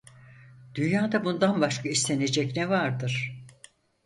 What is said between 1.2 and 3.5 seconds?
bundan başka istenecek ne vardır?